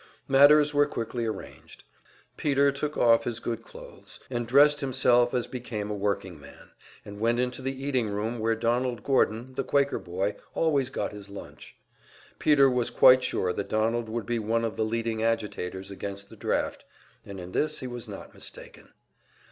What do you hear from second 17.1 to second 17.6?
and in